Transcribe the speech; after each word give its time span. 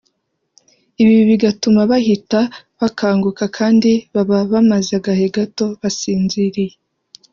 ibi 1.03 1.17
bigatuma 1.29 1.79
bahita 1.91 2.39
bakanguka 2.79 3.43
kandi 3.57 3.91
baba 4.13 4.39
bamaze 4.53 4.91
agahe 4.99 5.25
gato 5.35 5.65
basinziriye 5.81 6.75